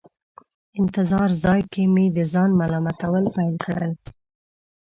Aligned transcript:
انتظار 0.79 1.29
ځای 1.43 1.61
کې 1.71 1.83
مې 1.93 2.05
د 2.17 2.17
ځان 2.33 2.49
ملامتول 2.59 3.23
پیل 3.35 3.55
کړل. 3.65 3.91